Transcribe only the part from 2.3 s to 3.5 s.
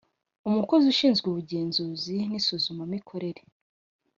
isuzumamikorere